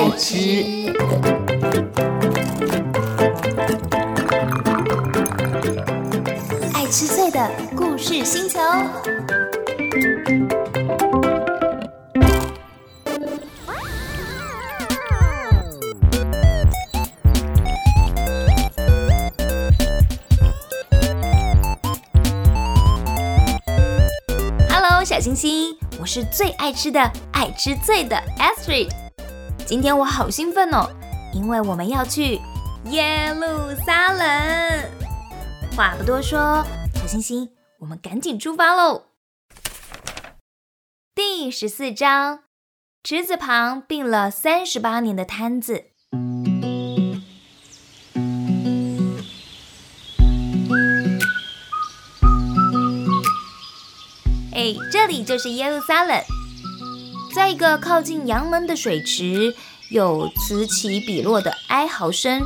[0.00, 0.36] 爱吃。
[6.72, 8.58] 爱吃脆的故事星球。
[24.70, 26.98] Hello，小星星，我是最爱吃的
[27.32, 28.88] 爱吃脆的 Astrid。
[29.70, 30.90] 今天我好兴奋哦，
[31.32, 32.40] 因为我们要去
[32.86, 34.90] 耶路撒冷。
[35.76, 39.04] 话不多说，小星星，我们赶紧出发喽！
[41.14, 42.40] 第十四章，
[43.04, 45.84] 池子旁病了三十八年的摊子。
[54.52, 56.20] 哎，这里就是耶路撒冷，
[57.40, 59.54] 在一个靠近阳门的水池，
[59.88, 62.42] 有此起彼落的哀嚎声。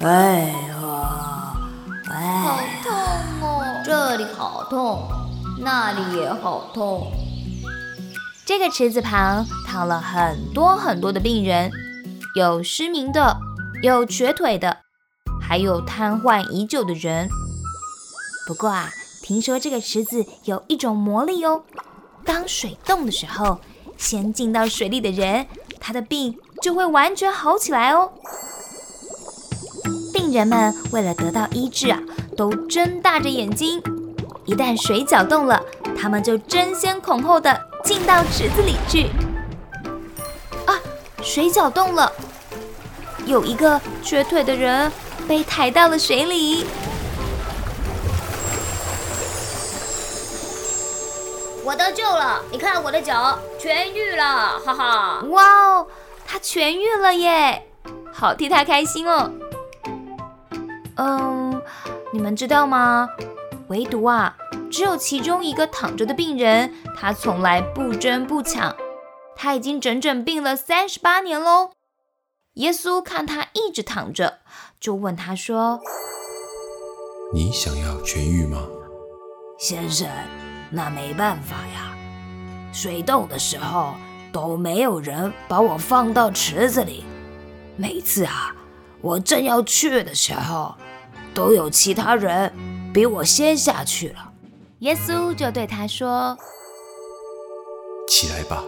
[0.00, 0.38] 哎
[0.68, 1.54] 呀，
[2.10, 2.92] 哎，好痛
[3.42, 3.82] 哦！
[3.84, 5.06] 这里好痛，
[5.58, 7.12] 那里也好痛。
[8.46, 11.70] 这个池子旁躺了很多很多的病人，
[12.34, 13.36] 有失明的，
[13.82, 14.78] 有瘸腿的，
[15.42, 17.28] 还有瘫痪已久的人。
[18.46, 18.88] 不过啊，
[19.20, 21.64] 听说这个池子有一种魔力哦，
[22.24, 23.60] 当水动的时候，
[24.00, 25.46] 先进到水里的人，
[25.78, 28.10] 他的病就会完全好起来哦。
[30.10, 32.00] 病人们为了得到医治啊，
[32.34, 33.80] 都睁大着眼睛。
[34.46, 35.62] 一旦水搅动了，
[35.96, 39.10] 他们就争先恐后的进到池子里去。
[40.64, 40.80] 啊，
[41.22, 42.10] 水搅动了，
[43.26, 44.90] 有一个瘸腿的人
[45.28, 46.64] 被抬到了水里。
[51.70, 52.42] 我得救了！
[52.50, 55.24] 你看我的脚痊愈了，哈哈！
[55.28, 55.86] 哇哦，
[56.26, 57.64] 他痊愈了耶，
[58.12, 59.30] 好替他开心哦。
[60.96, 61.62] 嗯，
[62.12, 63.08] 你们知道吗？
[63.68, 64.36] 唯独啊，
[64.68, 68.74] 只有其中一个躺着的病人，他从来不争不抢，
[69.36, 71.70] 他已经整整病了三十八年喽。
[72.54, 74.40] 耶稣看他一直躺着，
[74.80, 75.78] 就问他说
[77.32, 78.58] ：“你想要痊愈吗？”
[79.56, 80.08] 先生，
[80.70, 81.94] 那没办法呀，
[82.72, 83.94] 水痘的时候
[84.32, 87.04] 都没有人把我放到池子里，
[87.76, 88.54] 每次啊，
[89.00, 90.74] 我正要去的时候，
[91.34, 92.52] 都有其他人
[92.94, 94.32] 比我先下去了。
[94.80, 96.38] 耶稣就对他说
[98.08, 98.62] ：“起来吧，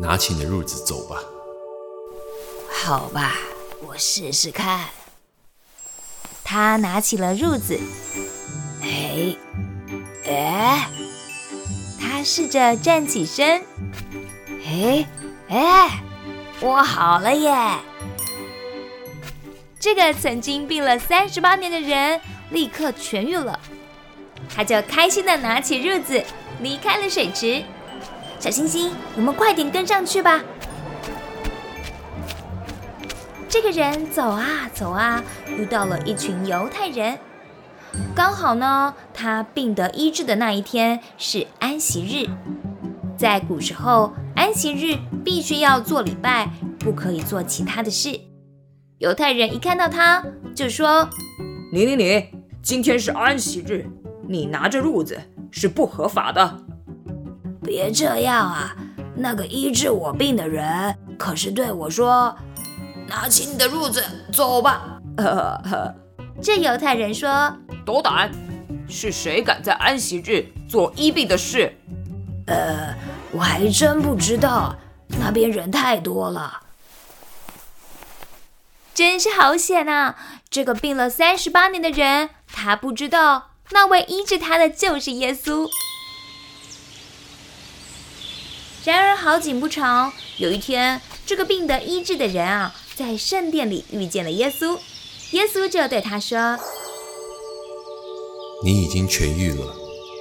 [0.00, 1.16] 拿起你的褥子走吧。”
[2.84, 3.34] 好吧，
[3.86, 4.88] 我试试看。
[6.42, 7.78] 他拿起了褥子，
[8.82, 9.36] 哎，
[10.26, 10.90] 哎，
[12.24, 13.62] 试着站起身，
[14.66, 15.06] 哎，
[15.48, 16.00] 哎，
[16.60, 17.54] 我好了耶！
[19.78, 23.58] 这个曾经病了三十八年的人立刻痊愈了，
[24.54, 26.22] 他就开心的拿起褥子
[26.60, 27.62] 离开了水池。
[28.38, 30.40] 小星星，我们快点跟上去吧。
[33.48, 37.18] 这个人走啊走啊，遇到了一群犹太人。
[38.14, 42.28] 刚好呢，他病得医治的那一天是安息日。
[43.16, 48.20] 在古时候，安息日必须要做礼拜，不可以做其他的事。
[48.98, 51.08] 犹太人一看到他，就说
[51.72, 52.26] ：“你你你，
[52.62, 53.86] 今天是安息日，
[54.28, 55.20] 你拿着褥子
[55.50, 56.58] 是不合法的。”
[57.62, 58.76] 别这样啊！
[59.14, 62.34] 那个医治我病的人可是对我说
[63.06, 64.98] ：“拿起你的褥子走吧。
[66.40, 67.54] ”这犹太人说
[67.84, 68.30] ：“斗胆！
[68.88, 71.76] 是谁敢在安息日做医病的事？”
[72.46, 72.94] 呃，
[73.30, 74.76] 我还真不知道，
[75.08, 76.60] 那边人太多了。
[78.94, 80.16] 真是好险啊！
[80.50, 85.66] 这个病了三十八年的人，他不知道那位医治他的就是耶稣。
[88.84, 94.78] 然而好景不长，有一天，这个病得医治的人啊，在圣殿里遇见了耶稣。
[95.30, 96.58] 耶稣就对他说
[98.64, 99.74] ：“你已经痊愈了，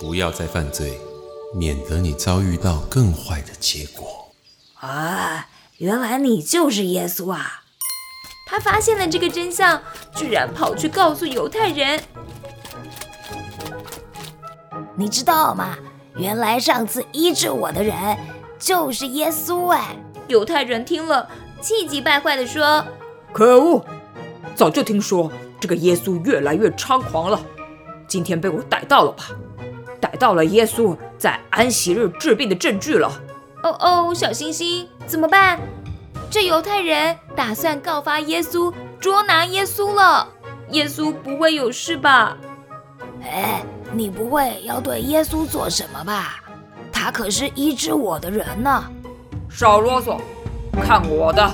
[0.00, 0.98] 不要再犯罪，
[1.54, 4.32] 免得你遭遇到更坏的结果。”
[4.80, 5.48] 啊，
[5.78, 7.62] 原来你就是耶稣啊！
[8.46, 9.80] 他发现了这个真相，
[10.14, 12.02] 居然跑去告诉犹太人。
[14.96, 15.76] 你知道吗？
[16.16, 17.94] 原来上次医治我的人
[18.58, 19.96] 就是耶稣哎！
[20.28, 21.28] 犹太人听了，
[21.60, 22.84] 气急败坏地说
[23.32, 23.84] ：“可恶！
[24.54, 25.30] 早就听说
[25.60, 27.40] 这个耶稣越来越猖狂了，
[28.06, 29.24] 今天被我逮到了吧？
[30.00, 33.10] 逮到了耶稣在安息日治病的证据了。”
[33.62, 35.58] 哦哦，小星星，怎么办？
[36.30, 40.28] 这犹太人打算告发耶稣，捉拿耶稣了。
[40.70, 42.36] 耶稣不会有事吧？
[43.22, 46.40] 哎，你不会要对耶稣做什么吧？
[46.92, 48.84] 他可是医治我的人呢。
[49.48, 50.18] 少啰嗦，
[50.82, 51.50] 看我的！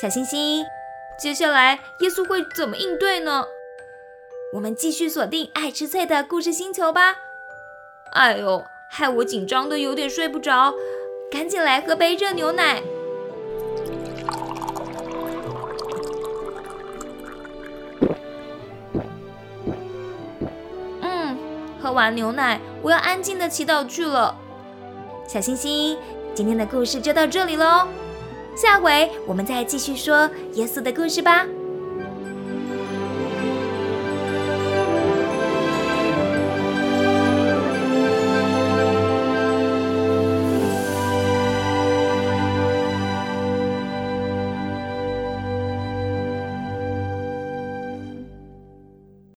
[0.00, 0.64] 小星星，
[1.18, 3.44] 接下来耶稣会怎么应对呢？
[4.54, 7.16] 我们继续锁定爱吃脆的故事星球吧。
[8.12, 10.72] 哎呦，害我紧张的有点睡不着，
[11.30, 12.82] 赶紧来喝杯热牛奶。
[21.02, 21.36] 嗯，
[21.82, 24.34] 喝完牛奶，我要安静的祈祷去了。
[25.28, 25.98] 小星星，
[26.34, 27.86] 今天的故事就到这里喽。
[28.56, 31.46] 下回我们再继续说耶稣的故事吧。